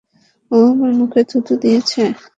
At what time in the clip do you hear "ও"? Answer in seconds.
0.51-0.67